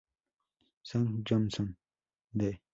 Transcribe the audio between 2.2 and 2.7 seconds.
de "E!